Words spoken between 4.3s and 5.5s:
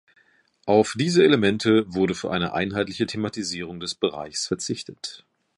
verzichtet.